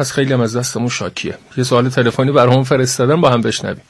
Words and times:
پس 0.00 0.12
خیلی 0.12 0.32
هم 0.32 0.40
از 0.40 0.56
دستمون 0.56 0.88
شاکیه. 0.88 1.34
یه 1.56 1.64
سوال 1.64 1.88
تلفنی 1.88 2.32
برام 2.32 2.62
فرستادن 2.62 3.20
با 3.20 3.28
هم 3.28 3.40
بشنویم. 3.40 3.82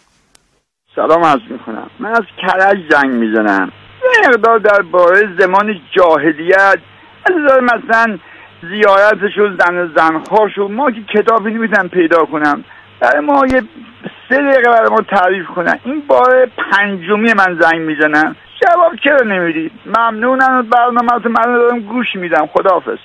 سلام 0.96 1.24
عرض 1.24 1.40
می‌کنم. 1.50 1.90
من 1.98 2.10
از 2.10 2.24
کرج 2.42 2.78
زنگ 2.90 3.10
می‌زنم. 3.10 3.72
مقدار 4.28 4.58
درباره 4.58 5.28
زمان 5.38 5.80
جاهلیت 5.90 6.78
از 7.24 7.62
مثلا 7.62 8.18
زیارتشون 8.62 9.58
زن 9.60 9.90
زنخواشون 9.96 10.72
ما 10.72 10.90
که 10.90 11.00
کتابی 11.14 11.50
نمی‌تونم 11.50 11.88
پیدا 11.88 12.24
کنم. 12.24 12.64
برای 13.00 13.24
ما 13.24 13.46
یه 13.46 13.62
سه 14.28 14.36
دقیقه 14.36 14.70
برای 14.70 14.90
ما 14.90 15.00
تعریف 15.00 15.46
کنن. 15.46 15.78
این 15.84 16.02
بار 16.08 16.46
پنجمی 16.72 17.32
من 17.32 17.58
زنگ 17.60 17.80
می‌زنم. 17.80 18.36
جواب 18.62 18.92
چرا 19.04 19.26
نمی‌دید 19.26 19.72
ممنونم 19.86 20.62
برنامه 20.62 21.28
من 21.28 21.44
دارم 21.44 21.80
گوش 21.80 22.06
میدم. 22.14 22.46
خداحافظ. 22.46 22.98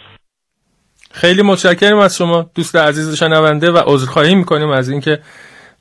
خیلی 1.16 1.42
متشکرم 1.42 1.98
از 1.98 2.18
شما 2.18 2.50
دوست 2.56 2.76
عزیز 2.76 3.16
شنونده 3.16 3.72
و 3.72 3.78
عذرخواهی 3.86 4.36
می‌کنیم 4.36 4.70
از 4.70 4.90
اینکه 4.90 5.20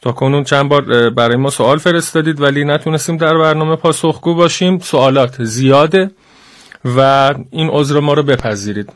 تا 0.02 0.12
کنون 0.12 0.44
چند 0.44 0.68
بار 0.68 1.10
برای 1.10 1.36
ما 1.36 1.50
سوال 1.50 1.78
فرستادید 1.78 2.40
ولی 2.40 2.64
نتونستیم 2.64 3.16
در 3.16 3.38
برنامه 3.38 3.76
پاسخگو 3.76 4.34
باشیم. 4.34 4.78
سوالات 4.78 5.44
زیاده 5.44 6.10
و 6.84 7.30
این 7.50 7.70
عذر 7.70 8.00
ما 8.00 8.12
رو 8.12 8.22
بپذیرید. 8.22 8.92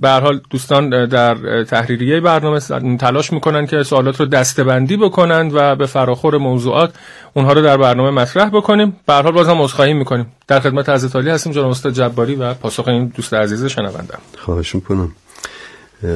به 0.00 0.10
حال 0.10 0.40
دوستان 0.50 1.06
در 1.06 1.64
تحریریه 1.64 2.20
برنامه 2.20 2.60
تلاش 2.96 3.32
می‌کنن 3.32 3.66
که 3.66 3.82
سوالات 3.82 4.20
رو 4.20 4.26
دستبندی 4.26 4.96
بکنند 4.96 5.50
و 5.54 5.76
به 5.76 5.86
فراخور 5.86 6.38
موضوعات 6.38 6.94
اونها 7.34 7.52
رو 7.52 7.62
در 7.62 7.76
برنامه 7.76 8.10
مطرح 8.10 8.48
بکنیم. 8.48 8.96
به 9.06 9.14
حال 9.14 9.32
بازم 9.32 9.62
عذرخواهی 9.62 9.94
می‌کنیم. 9.94 10.32
در 10.48 10.60
خدمت 10.60 10.88
علی 11.16 11.30
هستیم 11.30 11.52
جناب 11.52 11.70
استاد 11.70 11.92
جباری 11.92 12.34
و 12.34 12.54
پاسخ 12.54 12.88
این 12.88 13.12
دوست 13.16 13.34
عزیز 13.34 13.66
شنونده. 13.66 14.14
خواهش 14.38 14.74
می‌کنم. 14.74 15.12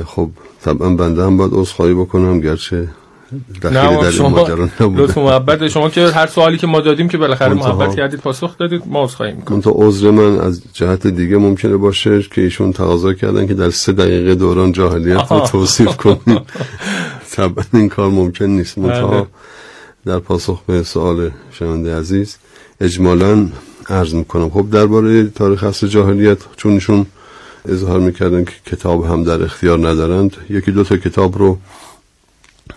خب 0.06 0.30
طبعا 0.62 0.95
بنده 0.95 1.24
هم 1.24 1.36
باید 1.36 1.50
عذرخواهی 1.54 1.95
بکنم 1.95 2.40
گرچه 2.40 2.88
نه 3.64 4.02
در 4.02 4.10
شما 4.10 4.48
لطف 4.80 5.18
محبت 5.18 5.68
شما 5.68 5.90
که 5.90 6.06
هر 6.06 6.26
سوالی 6.26 6.59
که 6.59 6.66
ما 6.66 6.80
دادیم 6.80 7.09
که 7.09 7.18
بالاخره 7.18 7.54
محبت 7.54 7.96
کردید 7.96 8.20
پاسخ 8.20 8.59
دادید 8.59 8.82
ما 8.87 9.04
عذرخواهی 9.04 9.32
می‌کنیم. 9.32 9.60
تا 9.60 9.70
عذر 9.74 10.10
من 10.10 10.40
از 10.40 10.62
جهت 10.73 11.06
دیگه 11.06 11.37
ممکنه 11.37 11.76
باشه 11.76 12.23
که 12.23 12.40
ایشون 12.40 12.73
تقاضا 12.73 13.12
کردن 13.12 13.46
که 13.46 13.54
در 13.54 13.70
سه 13.70 13.93
دقیقه 13.93 14.34
دوران 14.34 14.73
جاهلیت 14.73 15.32
رو 15.32 15.40
توصیف 15.40 15.96
کنیم. 15.96 16.40
طبعا 17.37 17.65
این 17.74 17.88
کار 17.88 18.10
ممکن 18.10 18.45
نیست. 18.45 18.78
منتها 18.78 19.09
بله. 19.09 19.26
در 20.06 20.18
پاسخ 20.18 20.62
به 20.62 20.82
سوال 20.82 21.30
شنونده 21.50 21.98
عزیز 21.98 22.37
اجمالا 22.80 23.48
عرض 23.88 24.15
می‌کنم. 24.15 24.50
خب 24.50 24.71
درباره 24.71 25.24
تاریخ 25.24 25.65
اصل 25.65 25.87
جاهلیت 25.87 26.38
چون 26.56 26.73
ایشون 26.73 27.06
اظهار 27.68 28.00
می‌کردن 28.00 28.45
که 28.45 28.52
کتاب 28.66 29.04
هم 29.04 29.24
در 29.24 29.42
اختیار 29.42 29.88
ندارند. 29.88 30.36
یکی 30.50 30.72
دو 30.72 30.84
تا 30.84 30.96
کتاب 30.96 31.38
رو 31.38 31.59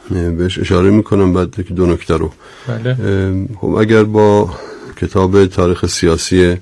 بهش 0.09 0.59
اشاره 0.59 0.89
می‌کنم 0.89 1.33
بعد 1.33 1.55
که 1.67 1.73
دو 1.73 1.85
نکته 1.85 2.17
رو. 2.17 2.31
بله. 2.67 2.97
خب 3.61 3.67
اگر 3.67 4.03
با 4.03 4.49
کتاب 5.01 5.45
تاریخ 5.45 5.85
سیاسی 5.85 6.57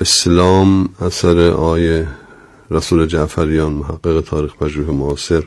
اسلام 0.00 0.88
اثر 1.00 1.40
آیه 1.50 2.08
رسول 2.70 3.06
جعفریان 3.06 3.72
محقق 3.72 4.20
تاریخ 4.20 4.54
پژوه 4.56 4.94
معاصر 4.94 5.42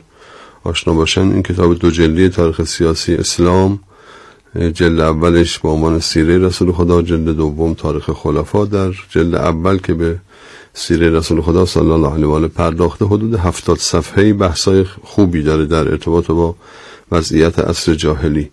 آشنا 0.64 0.94
باشن 0.94 1.20
این 1.20 1.42
کتاب 1.42 1.78
دو 1.78 1.90
جلدی 1.90 2.28
تاریخ 2.28 2.64
سیاسی 2.64 3.14
اسلام 3.14 3.80
جلد 4.74 5.00
اولش 5.00 5.58
با 5.58 5.70
عنوان 5.70 6.00
سیره 6.00 6.38
رسول 6.38 6.72
خدا 6.72 7.02
جلد 7.02 7.36
دوم 7.36 7.74
تاریخ 7.74 8.10
خلفا. 8.10 8.64
در 8.64 8.92
جلد 9.10 9.34
اول 9.34 9.78
که 9.78 9.94
به 9.94 10.16
سیره 10.74 11.10
رسول 11.10 11.40
خدا 11.40 11.66
صلی 11.66 11.90
الله 11.90 12.12
علیه 12.12 12.26
و 12.26 12.32
آله 12.32 12.48
پرداخته 12.48 13.04
حدود 13.04 13.34
هفتاد 13.34 13.78
صفحه 13.78 14.32
بحثای 14.32 14.84
خوبی 15.02 15.42
داره 15.42 15.66
در 15.66 15.88
ارتباط 15.88 16.26
با 16.26 16.54
وضعیت 17.12 17.58
عصر 17.58 17.94
جاهلی. 17.94 18.50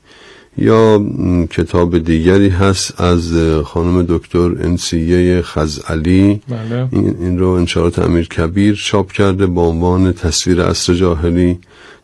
یا 0.57 1.05
کتاب 1.49 1.97
دیگری 1.97 2.49
هست 2.49 3.01
از 3.01 3.33
خانم 3.65 4.05
دکتر 4.09 4.39
انسیه 4.39 5.41
خزعلی. 5.41 6.41
بله. 6.49 6.87
این, 6.91 7.15
این 7.19 7.39
رو 7.39 7.49
انشارات 7.49 7.99
امیر 7.99 8.27
کبیر 8.27 8.75
چاپ 8.75 9.11
کرده 9.11 9.45
با 9.45 9.67
عنوان 9.67 10.13
تصویر 10.13 10.61
عصر 10.61 10.93
جاهلی 10.93 11.59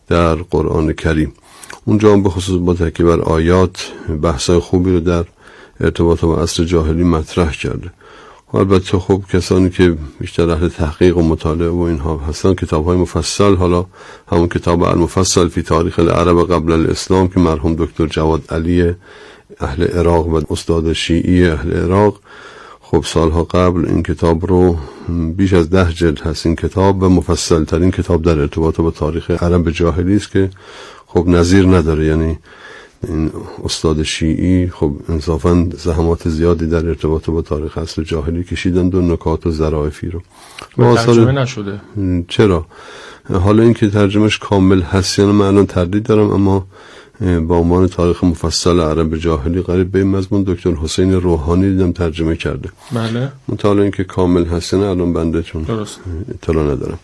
در 0.08 0.36
قرآن 0.36 0.94
کریم. 0.94 1.34
اونجا 1.86 2.14
هم 2.14 2.24
به 2.24 2.30
خصوص 2.30 2.60
با 2.62 2.74
تکیه 2.74 3.06
بر 3.06 3.22
آیات 3.22 3.92
بحثای 4.22 4.60
خوبی 4.60 4.92
رو 4.92 5.00
در 5.00 5.26
ارتباط 5.80 6.22
با 6.22 6.42
عصر 6.42 6.64
جاهلی 6.64 7.04
مطرح 7.04 7.52
کرده. 7.52 7.92
البته 8.54 9.00
خب 9.00 9.22
کسانی 9.34 9.70
که 9.70 9.98
بیشتر 10.20 10.50
اهل 10.50 10.68
تحقیق 10.68 11.18
و 11.18 11.22
مطالعه 11.22 11.70
و 11.70 11.80
اینها 11.80 12.18
هستن 12.18 12.54
کتاب 12.54 12.86
های 12.86 12.98
مفصل 12.98 13.56
حالا 13.56 13.86
همون 14.32 14.48
کتاب 14.48 14.84
المفصل 14.84 15.48
فی 15.48 15.62
تاریخ 15.62 16.00
العرب 16.00 16.54
قبل 16.54 16.72
الاسلام 16.72 17.28
که 17.28 17.40
مرحوم 17.40 17.76
دکتر 17.76 18.06
جواد 18.06 18.42
علی 18.50 18.94
اهل 19.60 19.84
عراق 19.84 20.28
و 20.28 20.42
استاد 20.50 20.94
شیعی 20.94 21.48
اهل 21.48 21.74
عراق. 21.74 22.20
خب 22.82 23.04
سالها 23.06 23.44
قبل 23.44 23.86
این 23.86 24.04
کتاب 24.04 24.46
رو 24.46 24.78
بیش 25.38 25.54
از 25.54 25.70
ده 25.70 25.94
جلد 25.94 26.20
هست 26.20 26.46
این 26.46 26.56
کتاب 26.56 27.04
و 27.04 27.10
مفصل 27.10 27.64
ترین 27.64 27.92
کتاب 27.92 28.22
در 28.22 28.40
ارتباط 28.40 28.82
با 28.82 28.92
تاریخ 28.92 29.32
عرب 29.32 29.70
جاهلی 29.72 30.16
است 30.16 30.32
که 30.32 30.50
خب 31.08 31.28
نظیر 31.28 31.66
نداره. 31.66 32.06
یعنی 32.06 32.40
این 33.04 33.32
استاد 33.64 34.04
شیعی 34.04 34.70
خب 34.70 34.94
انصافا 35.10 35.70
زحمات 35.78 36.30
زیادی 36.30 36.68
در 36.68 36.86
ارتباط 36.86 37.30
با 37.30 37.42
تاریخ 37.42 37.78
اصل 37.78 38.04
جاهلی 38.04 38.44
کشیدند 38.44 38.96
و 38.96 39.02
نکات 39.02 39.48
و 39.48 39.52
ظرافی 39.52 40.10
رو. 40.10 40.22
ترجمه 40.96 41.32
نشده. 41.32 41.82
چرا؟ 42.28 42.66
حالا 43.34 43.64
اینکه 43.64 43.90
ترجمهش 43.90 44.38
کامل 44.38 44.82
هست 44.82 45.20
یعنی 45.20 45.32
من 45.32 45.46
الان 45.46 45.66
تردید 45.66 46.04
دارم 46.04 46.32
اما 46.32 46.66
با 47.22 47.58
عنوان 47.58 47.88
تاریخ 47.88 48.24
مفصل 48.24 48.80
عرب 48.80 49.18
جاهلی 49.18 49.62
قریب 49.62 49.92
به 49.92 50.04
مضمون 50.04 50.44
دکتر 50.44 50.72
حسین 50.72 51.14
روحانی 51.14 51.72
دیدم 51.72 51.92
ترجمه 51.92 52.36
کرده. 52.36 52.70
بله. 52.92 53.32
مطالعه 53.48 53.84
اینکه 53.84 54.04
کامل 54.04 54.46
هست 54.46 54.74
نه 54.74 54.86
الان 54.86 55.14
بنده 55.14 55.44
چون 55.44 55.66
اطلاع 56.34 56.64
ندارم. 56.64 57.00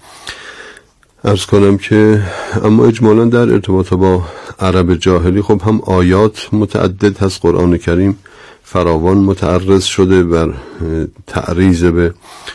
ارز 1.26 1.46
کنم 1.46 1.78
که 1.78 2.22
اما 2.64 2.86
اجمالا 2.86 3.26
در 3.26 3.54
ارتباط 3.54 3.94
با 3.94 4.24
عرب 4.60 4.96
جاهلی 4.96 5.42
خب 5.42 5.62
هم 5.62 5.82
آیات 5.82 6.50
متعدد 6.54 7.18
هست 7.18 7.42
قرآن 7.42 7.78
کریم 7.78 8.18
فراوان 8.64 9.18
متعرض 9.18 9.84
شده 9.84 10.24
بر 10.24 10.54
تعریض 11.28 11.84
به 11.84 12.14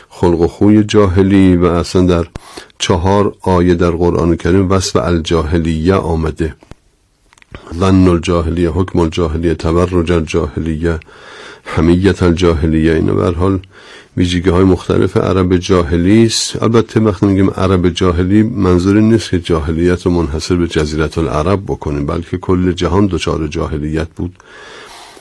خلق 0.09 0.39
و 0.39 0.47
خوی 0.47 0.83
جاهلی 0.83 1.55
و 1.55 1.65
اصلا 1.65 2.01
در 2.01 2.25
چهار 2.79 3.33
آیه 3.41 3.75
در 3.75 3.91
قرآن 3.91 4.35
کریم 4.35 4.71
وصف 4.71 4.95
الجاهلیه 4.95 5.95
آمده. 5.95 6.55
ظن 7.79 8.07
الجاهلیه 8.07 8.69
حکم 8.69 8.99
الجاهلیه 8.99 9.53
تبرج 9.53 10.11
الجاهلیه 10.11 10.99
حمیت 11.63 12.23
الجاهلیه 12.23 12.93
اینا 12.93 13.13
بر 13.13 13.33
حال 13.33 13.59
ویژگی 14.17 14.49
های 14.49 14.63
مختلف 14.63 15.17
عرب 15.17 15.57
جاهلی 15.57 16.25
است. 16.25 16.63
البته 16.63 16.99
وقتی 16.99 17.25
میگیم 17.25 17.49
عرب 17.49 17.89
جاهلی 17.89 18.43
منظوری 18.43 19.01
نیست 19.01 19.29
که 19.29 19.39
جاهلیت 19.39 20.05
رو 20.05 20.11
منحصر 20.11 20.55
به 20.55 20.67
جزیرت 20.67 21.17
العرب 21.17 21.63
بکنیم 21.63 22.05
بلکه 22.05 22.37
کل 22.37 22.71
جهان 22.71 23.05
دچار 23.05 23.47
جاهلیت 23.47 24.07
بود. 24.15 24.35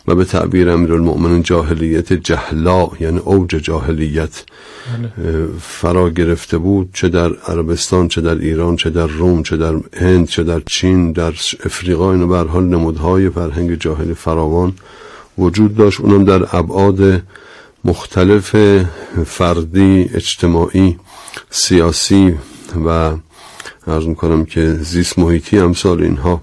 و 0.09 0.15
به 0.15 0.25
تعبیر 0.25 0.71
المؤمنین 0.71 1.43
جاهلیت 1.43 2.13
جهلا 2.13 2.89
یعنی 3.01 3.19
اوج 3.19 3.49
جاهلیت 3.49 4.45
بله. 5.19 5.47
فرا 5.61 6.11
گرفته 6.11 6.59
بود 6.59 6.91
چه 6.95 7.09
در 7.09 7.33
عربستان 7.35 8.09
چه 8.09 8.21
در 8.21 8.35
ایران 8.35 8.77
چه 8.77 8.91
در 8.91 9.07
روم 9.07 9.43
چه 9.43 9.57
در 9.57 9.75
هند 9.97 10.29
چه 10.29 10.43
در 10.43 10.61
چین 10.67 11.13
در 11.13 11.33
افریقا 11.65 12.13
اینو 12.13 12.27
به 12.27 12.51
حال 12.51 12.65
نمودهای 12.65 13.31
فرهنگ 13.31 13.75
جاهلی 13.75 14.15
فراوان 14.15 14.73
وجود 15.39 15.77
داشت 15.77 16.01
اونم 16.01 16.25
در 16.25 16.57
ابعاد 16.57 17.23
مختلف 17.85 18.57
فردی 19.27 20.11
اجتماعی 20.15 20.99
سیاسی 21.51 22.35
و 22.87 23.13
ارز 23.87 24.07
می‌کنم 24.07 24.45
که 24.45 24.73
زیست 24.73 25.19
محیطی 25.19 25.59
امثال 25.59 26.03
اینها 26.03 26.43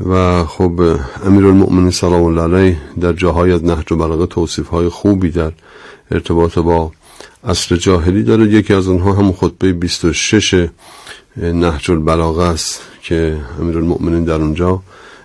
و 0.00 0.44
خب 0.44 0.96
امیر 1.24 1.46
المؤمنین 1.46 1.90
سلام 1.90 2.22
الله 2.22 2.42
علیه 2.42 2.76
در 3.00 3.12
جاهای 3.12 3.52
از 3.52 3.64
نهج 3.64 3.92
و 3.92 3.96
بلاغه 3.96 4.26
توصیف 4.26 4.68
های 4.68 4.88
خوبی 4.88 5.30
در 5.30 5.52
ارتباط 6.10 6.58
با 6.58 6.92
اصر 7.44 7.76
جاهلی 7.76 8.22
داره. 8.22 8.44
یکی 8.44 8.74
از 8.74 8.86
اونها 8.86 9.12
هم 9.12 9.32
خطبه 9.32 9.72
26 9.72 10.68
نهج 11.36 11.90
البلاغه 11.90 12.42
است 12.44 12.80
که 13.02 13.36
امیر 13.60 13.76
المؤمنین 13.76 14.24
در 14.24 14.34
اونجا 14.34 14.82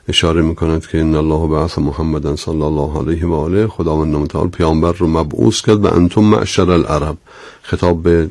اشاره 0.09 0.41
می‌کند 0.41 0.87
که 0.87 0.99
ان 0.99 1.15
الله 1.15 1.47
بعث 1.47 1.77
محمد 1.77 2.35
صلی 2.35 2.61
الله 2.61 2.97
علیه 2.99 3.25
و 3.25 3.33
آله 3.33 3.67
خداوند 3.67 4.15
متعال 4.15 4.47
پیامبر 4.47 4.91
رو 4.91 5.07
مبعوث 5.07 5.61
کرد 5.61 5.85
و 5.85 5.93
انتم 5.93 6.21
معشر 6.21 6.71
العرب 6.71 7.17
خطاب 7.61 8.03
به 8.03 8.29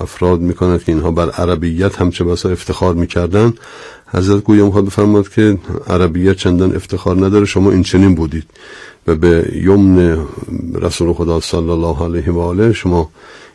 افراد 0.00 0.40
می‌کند 0.40 0.84
که 0.84 0.92
اینها 0.92 1.10
بر 1.10 1.30
عربیت 1.30 2.00
هم 2.00 2.10
چه 2.10 2.24
بسا 2.24 2.48
افتخار 2.48 2.94
می‌کردن 2.94 3.54
حضرت 4.08 4.42
گویا 4.42 4.66
می‌خواد 4.66 4.84
بفرماد 4.84 5.28
که 5.28 5.58
عربیت 5.86 6.36
چندان 6.36 6.76
افتخار 6.76 7.16
نداره 7.26 7.44
شما 7.44 7.70
این 7.70 7.82
چنین 7.82 8.14
بودید 8.14 8.44
و 9.06 9.14
به 9.14 9.52
یمن 9.54 10.26
رسول 10.74 11.12
خدا 11.12 11.40
صلی 11.40 11.70
الله 11.70 12.02
علیه 12.02 12.32
و 12.32 12.38
آله 12.38 12.72
شما 12.72 13.10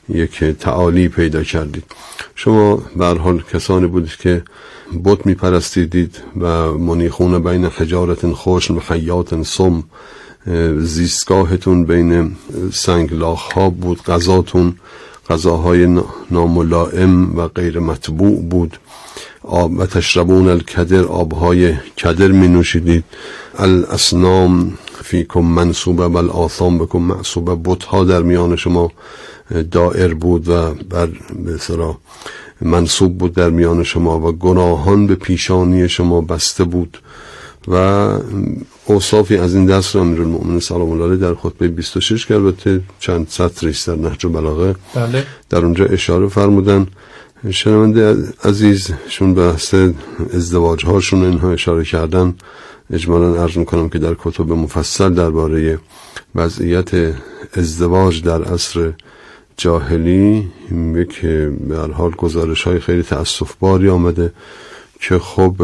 یک 0.09 0.43
تعالی 0.43 1.07
پیدا 1.07 1.43
کردید. 1.43 1.83
شما 2.35 2.83
به 2.95 3.05
حال 3.05 3.43
کسانی 3.53 3.87
بودید 3.87 4.15
که 4.15 4.43
بت 5.03 5.25
میپرستیدید 5.25 6.17
و 6.41 6.73
منیخون 6.73 7.43
بین 7.43 7.65
حجارت 7.65 8.31
خوش 8.31 8.71
و 8.71 8.79
حیات 8.87 9.43
سم 9.43 9.83
زیستگاهتون 10.77 11.85
بین 11.85 12.35
سنگلاخ 12.73 13.51
ها 13.51 13.69
بود 13.69 14.03
غذاتون 14.03 14.75
غذاهای 15.29 16.01
ناملائم 16.31 17.37
و 17.37 17.47
غیر 17.47 17.79
مطبوع 17.79 18.41
بود. 18.41 18.77
آب 19.51 19.79
و 19.79 19.85
تشربون 19.85 20.47
الکدر 20.49 21.03
آبهای 21.03 21.73
کدر 21.97 22.27
می 22.27 22.47
نوشیدید 22.47 23.03
الاسنام 23.57 24.77
فیکم 25.03 25.39
منصوبه 25.39 26.07
و 26.07 26.17
الآثام 26.17 26.77
بکن 26.77 26.99
معصوبه. 26.99 27.55
بتها 27.55 28.03
در 28.03 28.21
میان 28.21 28.55
شما 28.55 28.91
دائر 29.71 30.13
بود 30.13 30.49
و 30.49 30.73
بر 30.89 31.09
بسرا 31.47 31.97
منصوب 32.61 33.17
بود 33.17 33.33
در 33.33 33.49
میان 33.49 33.83
شما 33.83 34.19
و 34.19 34.31
گناهان 34.31 35.07
به 35.07 35.15
پیشانی 35.15 35.89
شما 35.89 36.21
بسته 36.21 36.63
بود. 36.63 36.97
و 37.67 37.75
اوصافی 38.85 39.37
از 39.37 39.55
این 39.55 39.65
دست 39.65 39.95
را 39.95 40.01
امیر 40.01 40.21
المؤمن 40.21 40.59
سلام 40.59 40.91
الله 40.91 41.15
در 41.15 41.35
خطبه 41.35 41.67
26 41.67 42.25
که 42.25 42.35
البته 42.35 42.81
چند 42.99 43.27
سطری 43.29 43.75
در 43.87 43.95
نهج 43.95 44.25
بلاغه. 44.25 44.75
بله. 44.95 45.25
در 45.49 45.65
اونجا 45.65 45.85
اشاره 45.85 46.27
فرمودن 46.27 46.87
شنونده 47.49 48.15
عزیز 48.43 48.91
شون 49.07 49.33
بحث 49.33 49.75
ازدواج 50.33 50.85
هاشون 50.85 51.23
اینها 51.23 51.51
اشاره 51.51 51.83
کردن. 51.83 52.33
اجمالا 52.93 53.43
عرض 53.43 53.57
می‌کنم 53.57 53.89
که 53.89 53.99
در 53.99 54.15
کتب 54.19 54.51
مفصل 54.51 55.13
درباره 55.13 55.79
وضعیت 56.35 56.89
ازدواج 57.53 58.23
در 58.23 58.43
عصر 58.43 58.93
جاهلی 59.57 60.51
یک 60.95 61.21
به 61.67 61.77
حال 61.93 62.11
گزارش 62.11 62.63
های 62.63 62.79
خیلی 62.79 63.03
تأصف 63.03 63.53
باری 63.59 63.89
آمده 63.89 64.33
که 64.99 65.19
خب 65.19 65.55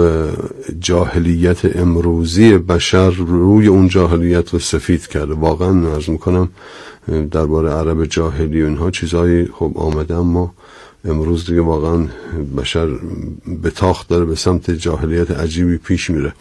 جاهلیت 0.80 1.78
امروزی 1.78 2.58
بشر 2.58 3.10
روی 3.10 3.68
اون 3.68 3.88
جاهلیت 3.88 4.54
رو 4.54 4.60
سفید 4.60 5.08
کرده. 5.08 5.34
واقعا 5.34 5.94
عرض 5.94 6.10
می‌کنم 6.10 6.50
درباره 7.32 7.70
عرب 7.70 8.06
جاهلی 8.06 8.62
و 8.62 8.66
اینها 8.66 8.92
چیزهایی 8.92 9.46
خب 9.46 9.72
آمده 9.76 10.16
اما 10.16 10.54
امروز 11.06 11.46
دیگه 11.46 11.62
واقعا 11.62 12.08
بشر 12.58 12.88
به 13.62 13.70
تاخت 13.70 14.08
داره 14.08 14.26
به 14.26 14.36
سمت 14.36 14.72
جاهلیت 14.72 15.32
عجیبی 15.32 15.78
پیش 15.78 16.10
میره 16.10 16.34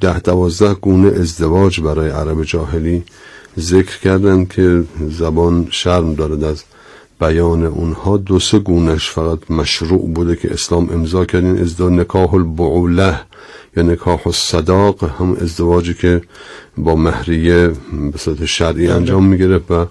ده 0.00 0.18
دوازده 0.18 0.74
گونه 0.74 1.08
ازدواج 1.08 1.80
برای 1.80 2.10
عرب 2.10 2.42
جاهلی 2.42 3.02
ذکر 3.58 3.98
کردن 3.98 4.44
که 4.44 4.84
زبان 5.10 5.66
شرم 5.70 6.14
دارد 6.14 6.44
از 6.44 6.64
بیان 7.20 7.64
اونها 7.64 8.16
دو 8.16 8.38
سه 8.38 8.58
گونش 8.58 9.10
فقط 9.10 9.50
مشروع 9.50 10.12
بوده 10.14 10.36
که 10.36 10.52
اسلام 10.52 10.90
امضا 10.90 11.24
کردین 11.24 11.58
ازدواج 11.58 11.92
نکاح 11.92 12.34
البعوله 12.34 13.20
یا 13.76 13.82
نکاح 13.82 14.26
الصداق 14.26 15.04
هم 15.04 15.36
ازدواجی 15.40 15.94
که 15.94 16.22
با 16.78 16.94
مهریه 16.94 17.68
به 18.12 18.18
صورت 18.18 18.44
شرعی. 18.44 18.88
انجام 18.88 19.26
می‌گرفت 19.26 19.70
و 19.70 19.86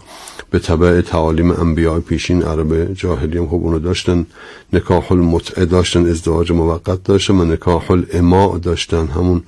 به 0.52 0.60
طبع 0.60 1.02
تعالیم 1.02 1.52
انبیاء 1.52 2.00
پیشین 2.00 2.44
عرب 2.44 2.94
جاهلی 2.94 3.38
هم 3.38 3.48
خب 3.48 3.54
اونو 3.54 3.80
داشتن. 3.80 4.26
نکاح 4.74 5.12
المتعه 5.12 5.66
داشتن 5.66 6.06
ازدواج 6.10 6.52
موقت 6.52 7.04
داشتن 7.04 7.36
و 7.36 7.46
نکاح 7.46 7.92
الاماع 7.92 8.58
داشتن. 8.58 9.08
همون 9.08 9.44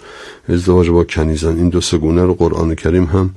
ازدواج 0.50 0.90
با 0.90 1.04
کنیزن 1.04 1.58
این 1.58 1.70
دو 1.70 1.82
سگونه 1.82 2.24
رو 2.24 2.34
قرآن 2.34 2.76
کریم 2.76 3.06
هم 3.06 3.30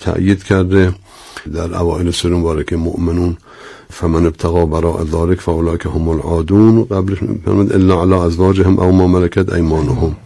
تأیید 0.00 0.42
کرده. 0.42 0.94
در 1.54 1.74
اوائل 1.74 2.10
سوره 2.10 2.36
مبارکه 2.36 2.76
مؤمنون 2.76 3.36
فمن 3.90 4.26
ابتغى 4.26 4.66
براء 4.66 5.04
ذلك 5.04 5.40
فاولئك 5.40 5.86
هم 5.86 6.08
العادون. 6.08 6.84
قبل 6.84 7.14
فرمود 7.44 7.72
الا 7.72 7.94
على 7.94 8.14
ازواجهم 8.14 8.78
او 8.80 8.92
ما 8.92 9.06
ملكت 9.06 9.52
ايمانهم 9.52 10.16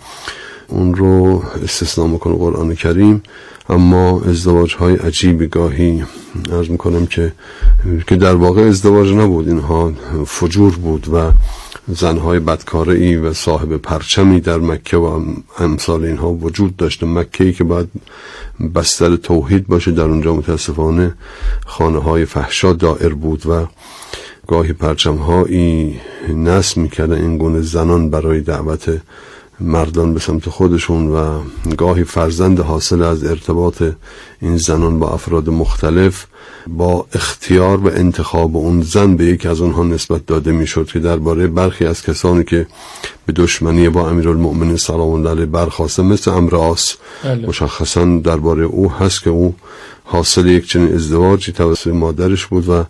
اون 0.69 0.95
رو 0.95 1.43
استثناء 1.65 2.07
می‌کنه 2.07 2.35
قرآن 2.35 2.75
کریم. 2.75 3.23
اما 3.69 4.21
ازدواج 4.21 4.75
های 4.75 4.95
عجیبی 4.95 5.47
گاهی 5.47 6.05
ارز 6.53 6.71
می‌کنم 6.71 7.07
که 7.07 7.33
که 8.07 8.17
در 8.17 8.35
واقع 8.35 8.63
ازدواج 8.63 9.13
نبود. 9.13 9.49
اینها 9.49 9.93
فجور 10.27 10.77
بود 10.77 11.09
و 11.15 11.33
زنهای 11.89 12.39
بدکاره 12.39 12.95
ای 12.95 13.17
و 13.17 13.33
صاحب 13.33 13.77
پرچمی 13.77 14.41
در 14.41 14.59
مکه 14.59 14.97
و 14.97 15.25
امثال 15.59 16.05
اینها 16.05 16.33
وجود 16.33 16.77
داشته 16.77 17.07
مکه 17.07 17.45
ای 17.45 17.53
که 17.53 17.65
باید 17.65 17.89
بستر 18.75 19.17
توحید 19.17 19.67
باشه 19.67 19.91
در 19.91 20.05
اونجا 20.05 20.35
متاسفانه 20.35 21.15
خانه 21.67 21.99
های 21.99 22.25
فحشا 22.25 22.73
دائر 22.73 23.15
بود 23.15 23.47
و 23.47 23.67
گاهی 24.47 24.73
پرچم 24.73 25.17
هایی 25.17 26.01
نصب 26.29 26.79
می‌کردن 26.79 27.17
این 27.21 27.39
گونه 27.39 27.61
زنان 27.61 28.11
برای 28.11 28.41
دعوت 28.41 29.01
مردان 29.61 30.15
به 30.15 30.21
سمت 30.21 30.49
خودشون 30.49 31.09
و 31.09 31.41
گاهی 31.77 32.05
فرزند 32.05 32.61
حاصل 32.61 33.03
از 33.03 33.25
ارتباط 33.25 33.83
این 34.41 34.57
زنان 34.57 34.99
با 34.99 35.09
افراد 35.09 35.49
مختلف 35.49 36.27
با 36.67 37.07
اختیار 37.15 37.77
و 37.77 37.87
انتخاب 37.87 38.57
اون 38.57 38.83
زن 38.83 39.17
به 39.17 39.25
یکی 39.25 39.49
از 39.49 39.61
اونها 39.61 39.83
نسبت 39.83 40.27
داده 40.27 40.53
می‌شد 40.53 40.87
که 40.87 40.99
درباره 40.99 41.47
برخی 41.47 41.85
از 41.85 42.03
کسانی 42.03 42.45
که 42.45 42.67
به 43.27 43.33
دشمنی 43.33 43.89
با 43.89 44.11
امیرالمؤمنین 44.11 44.77
سلام 44.77 45.09
الله 45.09 45.31
علیه 45.31 45.47
برخواسته 45.47 46.03
مثل 46.03 46.31
امر 46.31 46.57
آس 46.57 46.97
بله. 47.25 47.49
مشخصا 47.49 48.05
درباره 48.05 48.65
او 48.65 48.93
هست 48.93 49.23
که 49.23 49.31
او 49.31 49.55
حاصل 50.05 50.47
یک 50.47 50.69
چنین 50.69 50.95
ازدواجی 50.95 51.53
توسط 51.53 51.87
مادرش 51.87 52.47
بود 52.47 52.69
و 52.69 52.85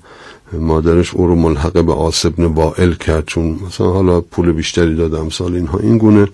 مادرش 0.52 1.14
او 1.14 1.26
رو 1.26 1.34
ملحق 1.34 1.84
به 1.84 1.92
آسب 1.92 2.32
ابن 2.40 2.92
کرد 2.92 3.24
چون 3.26 3.58
مثلا 3.66 3.90
حالا 3.90 4.20
پول 4.20 4.52
بیشتری 4.52 4.96
داده 4.96 5.18
امثال 5.18 5.54
اینها 5.54 5.78
این 5.78 5.98
گونه 5.98 6.28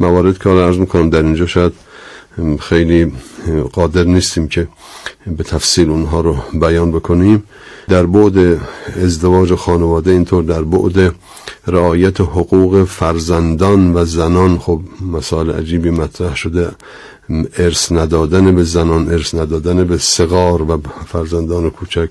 موارد 0.00 0.38
که 0.38 0.48
حالا 0.48 0.66
عرض 0.66 0.76
می‌کنم 0.76 1.10
در 1.10 1.22
اینجا 1.22 1.46
شاید 1.46 1.72
خیلی 2.60 3.12
قادر 3.72 4.04
نیستیم 4.04 4.48
که 4.48 4.68
به 5.26 5.44
تفصیل 5.44 5.90
اونها 5.90 6.20
رو 6.20 6.36
بیان 6.60 6.92
بکنیم. 6.92 7.42
در 7.88 8.06
بعد 8.06 8.60
ازدواج 9.02 9.54
خانواده 9.54 10.10
اینطور 10.10 10.42
در 10.42 10.62
بعد 10.62 11.14
رعایت 11.66 12.20
حقوق 12.20 12.84
فرزندان 12.84 13.94
و 13.94 14.04
زنان 14.04 14.58
خب 14.58 14.80
مسائل 15.12 15.50
عجیبی 15.50 15.90
مطرح 15.90 16.36
شده 16.36 16.70
ارث 17.58 17.92
ندادن 17.92 18.54
به 18.54 18.62
زنان 18.62 19.08
ارث 19.08 19.34
ندادن 19.34 19.84
به 19.84 19.98
صغار 19.98 20.62
و 20.62 20.80
فرزندان 21.06 21.70
کوچک. 21.70 22.08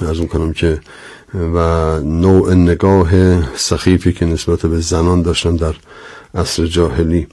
از 0.00 0.20
کنم 0.20 0.52
که 0.52 0.80
و 1.32 1.58
نوع 2.00 2.54
نگاه 2.54 3.10
سخیفی 3.56 4.12
که 4.12 4.26
نسبت 4.26 4.66
به 4.66 4.80
زنان 4.80 5.22
داشتن 5.22 5.56
در 5.56 5.74
عصر 6.34 6.66
جاهلی 6.66 7.26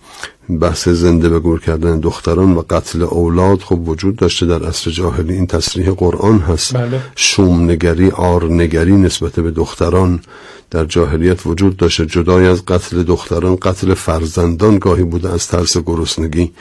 بحث 0.57 0.87
زنده 0.89 1.29
به 1.29 1.39
گور 1.39 1.59
کردن 1.59 1.99
دختران 1.99 2.53
و 2.53 2.61
قتل 2.69 3.01
اولاد 3.01 3.59
خب 3.59 3.89
وجود 3.89 4.15
داشته 4.15 4.45
در 4.45 4.63
عصر 4.63 4.91
جاهلی 4.91 5.33
این 5.33 5.47
تصریح 5.47 5.91
قرآن 5.91 6.39
هست. 6.39 6.73
بله. 6.73 7.01
شوم 7.15 7.71
نگری 7.71 8.09
آر 8.09 8.43
نگری 8.43 8.95
نسبت 8.95 9.39
به 9.39 9.51
دختران 9.51 10.19
در 10.71 10.85
جاهلیت 10.85 11.47
وجود 11.47 11.77
داشته. 11.77 12.05
جدای 12.05 12.47
از 12.47 12.65
قتل 12.65 13.03
دختران 13.03 13.55
قتل 13.55 13.93
فرزندان 13.93 14.77
گاهی 14.79 15.03
بوده 15.03 15.29
از 15.29 15.47
ترس 15.47 15.77
گرسنگی 15.77 16.51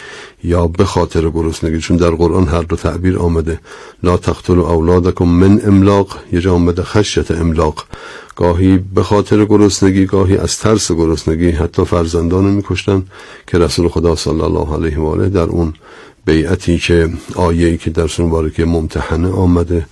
یا 0.44 0.66
به 0.66 0.84
خاطر 0.84 1.30
گرسنگی 1.30 1.78
چون 1.78 1.96
در 1.96 2.10
قرآن 2.10 2.48
هر 2.48 2.62
دو 2.62 2.76
تعبیر 2.76 3.18
آمده. 3.18 3.60
لا 4.02 4.16
تقتل 4.16 4.58
اولادکم 4.58 5.24
من 5.24 5.60
املاق 5.64 6.18
یه 6.32 6.40
جا 6.40 6.54
آمده 6.54 6.82
خشیت 6.82 7.30
املاق. 7.30 7.84
گاهی 8.36 8.78
به 8.94 9.02
خاطر 9.02 9.44
گرسنگی 9.44 10.06
گاهی 10.06 10.36
از 10.36 10.58
ترس 10.58 10.92
گرسنگی. 10.92 11.50
حتی 11.50 11.84
فرزندان 11.84 12.44
میکشتن 12.44 13.02
که 13.46 13.58
رسول 13.78 13.88
خدا 13.88 14.16
صلی 14.16 14.40
الله 14.40 14.74
علیه 14.74 14.98
و 14.98 15.06
آله 15.06 15.28
در 15.28 15.42
اون 15.42 15.74
بیعتی 16.24 16.78
که 16.78 17.08
آیه‌ای 17.34 17.78
که 17.78 17.90
در 17.90 18.06
سون 18.06 18.26
مبارکه 18.26 18.64
ممتحنه 18.64 19.30
آمده 19.30 19.86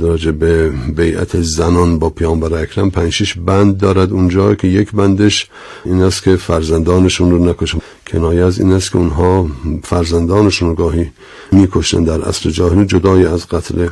راجع 0.00 0.30
به 0.30 0.70
بیعت 0.96 1.40
زنان 1.40 1.98
با 1.98 2.10
پیامبر 2.10 2.62
اکرم 2.62 2.90
پنج 2.90 3.34
بند 3.46 3.78
دارد 3.78 4.12
اونجا 4.12 4.54
که 4.54 4.68
یک 4.68 4.92
بندش 4.92 5.48
این 5.84 6.02
است 6.02 6.22
که 6.22 6.36
فرزندانشون 6.36 7.30
رو 7.30 7.44
نکشن. 7.44 7.78
کنایه 8.06 8.44
از 8.44 8.60
این 8.60 8.72
است 8.72 8.92
که 8.92 8.96
اونها 8.96 9.46
فرزندانشون 9.82 10.68
رو 10.68 10.74
گاهی 10.74 11.10
می‌کشن 11.52 12.04
در 12.04 12.28
اصل 12.28 12.50
جاهلی 12.50 12.84
جدای 12.84 13.26
از 13.26 13.46
قتل 13.46 13.88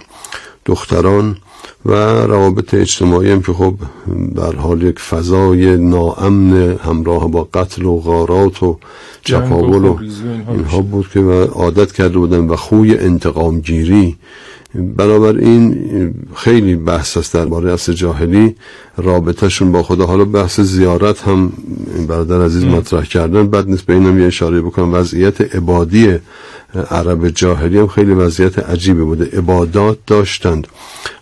دختران 0.69 1.37
و 1.87 1.93
روابط 2.33 2.75
اجتماعی 2.75 3.31
هم 3.31 3.43
که 3.43 3.53
خب 3.53 3.75
در 4.37 4.57
حال 4.57 4.83
یک 4.83 4.99
فضای 4.99 5.77
ناامن 5.77 6.77
همراه 6.85 7.31
با 7.31 7.49
قتل 7.55 7.85
و 7.85 7.97
غارات 7.97 8.63
و 8.63 8.79
چپاول 9.25 9.85
و 9.85 9.99
اینها 10.49 10.81
بود 10.81 11.09
که 11.09 11.21
عادت 11.53 11.93
کرده 11.93 12.19
بودن 12.19 12.47
و 12.47 12.57
خوی 12.57 12.99
انتقام 12.99 13.61
گیری 13.61 14.17
این 15.39 16.15
خیلی 16.35 16.77
بحث 16.77 17.17
است 17.17 17.35
درباره 17.35 17.73
اصل 17.73 17.93
جاهلی. 17.93 18.55
رابطهشون 18.97 19.73
با 19.73 19.83
خدا. 19.83 20.07
حالا 20.07 20.25
بحث 20.25 20.61
زیارت 20.61 21.23
هم 21.23 21.53
برادر 22.09 22.45
عزیز 22.45 22.65
مطرح 22.65 23.05
کردن. 23.05 23.47
بعد 23.47 23.69
نیست 23.69 23.87
به 23.87 23.95
اینم 23.95 24.21
یه 24.21 24.27
اشاره 24.27 24.61
بکنم. 24.61 24.95
وضعیت 24.95 25.55
عبادی 25.55 26.19
عرب 26.75 27.29
جاهلی 27.29 27.79
هم 27.79 27.87
خیلی 27.87 28.13
وضعیت 28.13 28.59
عجیبی 28.59 29.03
بوده. 29.03 29.39
عبادات 29.39 29.99
داشتند. 30.07 30.67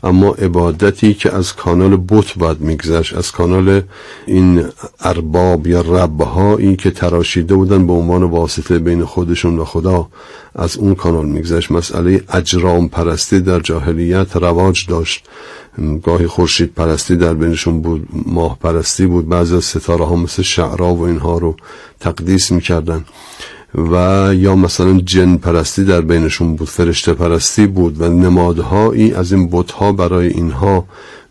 اما 0.02 0.30
عبادتی 0.30 1.14
که 1.14 1.34
از 1.34 1.56
کانال 1.56 1.96
بت 2.08 2.38
باید 2.38 2.60
میگذشت 2.60 3.16
از 3.16 3.32
کانال 3.32 3.82
این 4.26 4.64
ارباب 5.00 5.66
یا 5.66 5.80
ربهایی 5.80 6.76
که 6.76 6.90
تراشیده 6.90 7.54
بودن 7.54 7.86
به 7.86 7.92
عنوان 7.92 8.22
واسطه 8.22 8.78
بین 8.78 9.04
خودشون 9.04 9.58
و 9.58 9.64
خدا 9.64 10.08
از 10.54 10.76
اون 10.76 10.94
کانال 10.94 11.26
میگذشت. 11.26 11.70
مسئله 11.70 12.24
اجرام 12.32 12.88
پرستی 12.88 13.40
در 13.40 13.60
جاهلیت 13.60 14.36
رواج 14.36 14.86
داشت. 14.88 15.24
گاهی 16.02 16.26
خورشید 16.26 16.74
پرستی 16.74 17.16
در 17.16 17.34
بینشون 17.34 17.80
بود 17.80 18.08
ماه 18.26 18.58
پرستی 18.58 19.06
بود. 19.06 19.28
بعضی 19.28 19.56
از 19.56 19.64
ستاره 19.64 20.04
ها 20.04 20.16
مثل 20.16 20.42
شعرا 20.42 20.94
و 20.94 21.02
اینها 21.02 21.38
رو 21.38 21.56
تقدیس 22.00 22.52
می‌کردن. 22.52 23.04
و 23.74 24.28
یا 24.34 24.56
مثلا 24.56 25.00
جن 25.00 25.36
پرستی 25.36 25.84
در 25.84 26.00
بینشون 26.00 26.56
بود 26.56 26.68
فرشته 26.68 27.14
پرستی 27.14 27.66
بود 27.66 28.00
و 28.00 28.08
نمادهایی 28.08 29.14
از 29.14 29.32
این 29.32 29.48
بتها 29.52 29.92
برای 29.92 30.28
اینها 30.28 30.84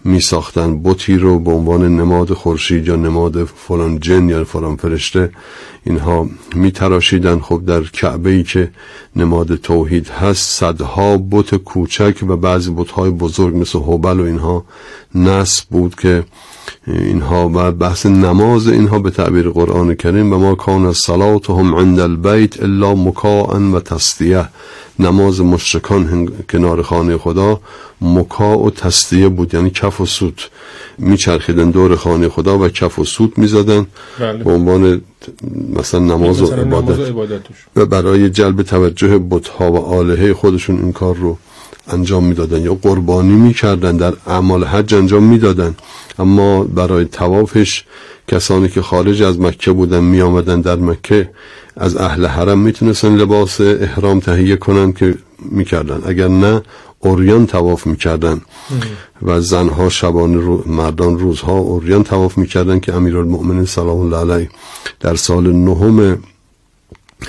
می 0.06 0.20
ساختن 0.20 0.84
بتی 0.84 1.18
رو 1.18 1.40
به 1.40 1.52
عنوان 1.52 1.96
نماد 2.00 2.34
خورشید 2.34 2.88
یا 2.88 2.96
نماد 2.96 3.44
فلان 3.44 4.00
جن 4.00 4.30
یا 4.30 4.44
فلان 4.44 4.76
فرشته 4.76 5.32
اینها 5.84 6.30
می 6.56 6.72
تراشیدن 6.72 7.40
خب 7.40 7.66
در 7.66 7.82
کعبه 7.82 8.30
ای 8.30 8.44
که 8.44 8.72
نماد 9.16 9.56
توحید 9.56 10.08
هست 10.08 10.60
صدها 10.60 11.18
بت 11.18 11.56
کوچک 11.56 12.16
و 12.28 12.38
بعضی 12.38 12.72
بتهای 12.72 13.10
بزرگ 13.10 13.56
مثل 13.56 13.80
هوبل 13.80 14.20
و 14.20 14.24
اینها 14.24 14.66
نصب 15.16 15.66
بود 15.70 15.96
که 15.96 16.24
اینها 16.88 17.52
و 17.54 17.72
بحث 17.72 18.06
نماز 18.06 18.68
اینها 18.68 19.00
به 19.00 19.12
تعبیر 19.12 19.50
قرآن 19.50 19.96
کریم 19.96 20.34
و 20.34 20.38
ما 20.38 20.56
کان 20.56 20.94
صلاتهم 20.94 21.76
عند 21.76 22.00
البیت 22.00 22.64
الا 22.64 22.96
مکاء 22.96 23.60
و 23.60 23.80
تصدیه. 23.80 24.48
نماز 25.00 25.42
مشرکان 25.42 26.28
کنار 26.50 26.82
خانه 26.82 27.18
خدا 27.18 27.60
مکا 28.02 28.58
و 28.58 28.70
تصدیه 28.70 29.30
بود 29.30 29.54
یعنی 29.54 29.70
کف 29.70 30.02
و 30.02 30.06
سوت. 30.06 30.50
میچرخیدن 30.98 31.70
دور 31.70 31.96
خانه 31.96 32.30
خدا 32.30 32.60
و 32.60 32.68
کف 32.68 33.00
و 33.00 33.06
سوت 33.06 33.38
می‌زدن 33.38 33.88
بله. 34.20 34.44
به 34.44 34.52
عنوان 34.52 35.02
مثلا 35.74 36.00
نماز 36.00 36.42
و 36.42 36.46
عبادت. 36.46 37.40
و 37.76 37.86
برای 37.86 38.30
جلب 38.30 38.62
توجه 38.62 39.18
بتها 39.18 39.72
و 39.72 39.78
آلهه 39.78 40.34
خودشون 40.34 40.80
این 40.80 40.92
کار 40.92 41.16
رو 41.16 41.38
انجام 41.88 42.24
می‌دادن 42.24 42.62
یا 42.62 42.76
قربانی 42.76 43.36
می‌کردن 43.36 43.98
در 43.98 44.14
اعمال 44.28 44.64
حج 44.64 44.94
انجام 44.94 45.24
می‌دادن. 45.24 45.76
اما 46.20 46.64
برای 46.64 47.06
توافش 47.06 47.84
کسانی 48.28 48.70
که 48.70 48.82
خارج 48.82 49.22
از 49.22 49.40
مکه 49.40 49.72
بودن 49.72 50.04
می 50.04 50.22
آمدن 50.22 50.62
در 50.62 50.76
مکه 50.76 51.30
از 51.78 51.98
اهل 51.98 52.26
حرم 52.26 52.60
می‌تونستن 52.60 53.16
لباس 53.16 53.62
احرام 53.62 54.20
تهیه 54.20 54.56
کنن 54.56 54.94
که 54.94 55.16
می‌کردن. 55.52 56.02
اگر 56.06 56.28
نه 56.28 56.62
اوریان 57.00 57.48
تواف 57.48 57.88
می‌کردن 57.88 58.42
و 59.22 59.42
زنها 59.42 59.90
شبان 59.90 60.42
رو 60.42 60.64
مردان 60.66 61.20
روزها 61.20 61.58
اوریان 61.58 62.04
تواف 62.04 62.38
می‌کردن 62.38 62.80
که 62.80 62.94
امیرالمؤمنین 62.94 63.66
سلام 63.66 64.00
الله 64.00 64.34
علیه 64.34 64.50
در 65.00 65.16
سال 65.16 65.54
نهم 65.54 66.24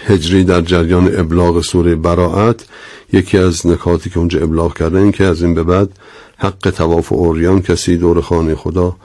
هجری 0.06 0.44
در 0.44 0.61
جریان 0.61 1.18
ابلاغ 1.18 1.61
سوره 1.61 1.94
براعت 1.94 2.64
یکی 3.12 3.38
از 3.38 3.66
نکاتی 3.66 4.11
که 4.11 4.18
اونجا 4.18 4.40
ابلاغ 4.40 4.78
کرده 4.78 4.99
این 4.99 5.12
که 5.12 5.25
از 5.25 5.42
این 5.42 5.54
به 5.54 5.62
بعد 5.62 5.88
حق 6.37 6.73
تواف 6.76 7.12
اوریان 7.12 7.62
کسی 7.62 7.96
دور 7.96 8.20
خانه 8.20 8.54
خدا 8.54 8.96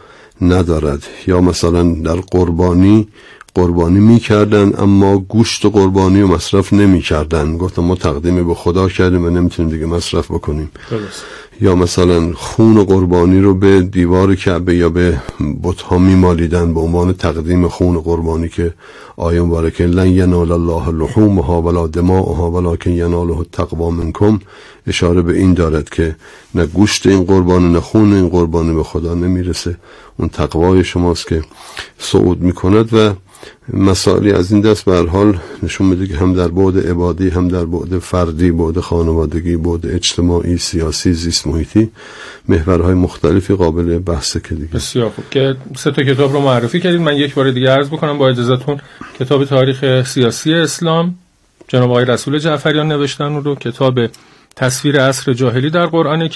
ندارد. 0.41 1.03
یا 1.27 1.41
مثلا 1.41 1.83
در 1.83 2.15
قربانی 2.15 3.07
قربانی 3.55 3.99
می‌کردن 3.99 4.73
اما 4.77 5.17
گوشت 5.17 5.65
قربانی 5.65 6.21
و 6.21 6.27
مصرف 6.27 6.73
نمی‌کردن. 6.73 7.57
گفتم 7.57 7.83
ما 7.83 7.95
تقدیم 7.95 8.47
به 8.47 8.53
خدا 8.53 8.89
کردیم 8.89 9.25
و 9.25 9.29
نمی‌تونیم 9.29 9.71
دیگه 9.71 9.85
مصرف 9.85 10.31
بکنیم. 10.31 10.71
یا 11.61 11.75
مثلا 11.75 12.33
خون 12.33 12.83
قربانی 12.83 13.39
رو 13.39 13.53
به 13.53 13.81
دیوار 13.81 14.35
کعبه 14.35 14.75
یا 14.75 14.89
به 14.89 15.21
بتها 15.63 15.97
میمالیدن 15.97 16.73
به 16.73 16.79
عنوان 16.79 17.13
تقدیم 17.13 17.67
خون 17.67 17.99
قربانی 17.99 18.49
که 18.49 18.73
آیه 19.17 19.41
مبارکه 19.41 19.85
لن 19.85 20.07
ینال 20.07 20.51
الله 20.51 20.89
لحومها 20.89 21.61
ولا 21.61 21.87
دماؤها 21.87 22.51
ولکن 22.51 22.91
یناله 22.91 23.37
التقوا 23.37 23.91
منکم. 23.91 24.39
اشاره 24.87 25.21
به 25.21 25.37
این 25.37 25.53
دارد 25.53 25.89
که 25.89 26.15
نه 26.55 26.65
گوشت 26.65 27.07
این 27.07 27.23
قربانی 27.23 27.73
نه 27.73 27.79
خون 27.79 28.13
این 28.13 28.29
قربانی 28.29 28.75
به 28.75 28.83
خدا 28.83 29.13
نمی‌رسه. 29.13 29.77
اون 30.17 30.29
تقوای 30.29 30.83
شماست 30.83 31.27
که 31.27 31.43
صعود 31.97 32.41
می‌کند 32.41 32.93
و 32.93 33.13
مسائلی 33.73 34.31
از 34.31 34.51
این 34.51 34.61
دست 34.61 34.85
به 34.85 35.09
حال 35.09 35.39
نشون 35.63 35.87
میده 35.87 36.07
که 36.07 36.17
هم 36.17 36.33
در 36.33 36.47
بعد 36.47 36.87
عبادی 36.87 37.29
هم 37.29 37.47
در 37.47 37.65
بعد 37.65 37.99
فردی 37.99 38.51
بعد 38.51 38.79
خانوادگی 38.79 39.57
بعد 39.57 39.85
اجتماعی 39.85 40.57
سیاسی 40.57 41.13
زیست 41.13 41.47
محیطی 41.47 41.91
محورهای 42.47 42.93
مختلفی 42.93 43.55
قابل 43.55 43.99
بحثه 43.99 44.39
که 44.39 44.55
دیگه. 44.55 44.67
بسیار 44.73 45.09
خوب. 45.09 45.25
که 45.31 45.55
سه 45.77 45.91
تا 45.91 46.03
کتاب 46.03 46.33
رو 46.33 46.39
معرفی 46.39 46.79
کردید 46.79 47.01
من 47.01 47.17
یک 47.17 47.33
بار 47.33 47.51
دیگه 47.51 47.69
عرض 47.69 47.87
بکنم 47.87 48.17
با 48.17 48.29
اجازهتون 48.29 48.79
کتاب 49.19 49.45
تاریخ 49.45 50.03
سیاسی 50.03 50.53
اسلام. 50.53 51.15
جناب 51.67 51.89
آقای 51.89 52.05
رسول 52.05 52.39
جعفریان 52.39 52.87
نوشتن 52.87 53.35
رو. 53.43 53.55
کتاب 53.55 53.99
تصویر 54.55 55.01
عصر 55.01 55.33
جاهلی 55.33 55.69
در 55.69 55.85
قرآن 55.85 56.27